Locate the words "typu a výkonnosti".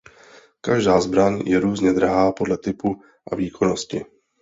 2.57-4.05